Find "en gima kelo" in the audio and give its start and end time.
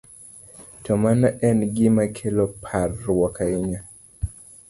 1.47-2.45